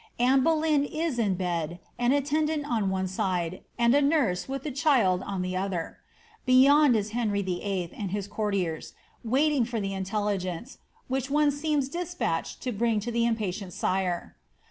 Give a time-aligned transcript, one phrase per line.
[0.17, 4.71] Anne Boleyn is in bed, an attendant on one side, and a nurse, with the
[4.71, 5.99] child, on the other;
[6.43, 7.93] beyond is Henry VIII.
[7.95, 8.93] and his courtiers,
[9.23, 14.35] waiting for the intelligence, which one seems despatched to bring to the impatient sire.